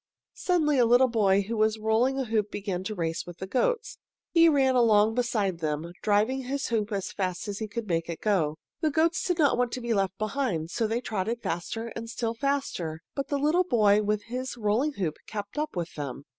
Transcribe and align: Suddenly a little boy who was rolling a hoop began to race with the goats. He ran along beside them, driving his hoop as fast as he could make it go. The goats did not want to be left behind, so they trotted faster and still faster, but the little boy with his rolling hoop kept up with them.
Suddenly 0.33 0.79
a 0.79 0.85
little 0.87 1.07
boy 1.09 1.43
who 1.43 1.55
was 1.55 1.77
rolling 1.77 2.17
a 2.17 2.25
hoop 2.25 2.49
began 2.49 2.83
to 2.85 2.95
race 2.95 3.27
with 3.27 3.37
the 3.37 3.45
goats. 3.45 3.99
He 4.31 4.49
ran 4.49 4.73
along 4.75 5.13
beside 5.13 5.59
them, 5.59 5.91
driving 6.01 6.41
his 6.45 6.69
hoop 6.69 6.91
as 6.91 7.11
fast 7.11 7.47
as 7.47 7.59
he 7.59 7.67
could 7.67 7.87
make 7.87 8.09
it 8.09 8.19
go. 8.19 8.55
The 8.79 8.89
goats 8.89 9.23
did 9.23 9.37
not 9.37 9.59
want 9.59 9.71
to 9.73 9.79
be 9.81 9.93
left 9.93 10.17
behind, 10.17 10.71
so 10.71 10.87
they 10.87 11.01
trotted 11.01 11.43
faster 11.43 11.93
and 11.95 12.09
still 12.09 12.33
faster, 12.33 13.03
but 13.13 13.27
the 13.27 13.37
little 13.37 13.63
boy 13.63 14.01
with 14.01 14.23
his 14.23 14.57
rolling 14.57 14.93
hoop 14.93 15.17
kept 15.27 15.59
up 15.59 15.75
with 15.75 15.93
them. 15.93 16.25